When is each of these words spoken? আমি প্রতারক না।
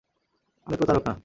আমি 0.67 0.75
প্রতারক 0.77 1.03
না। 1.07 1.13